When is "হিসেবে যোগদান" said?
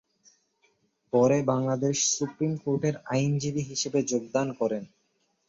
3.63-4.47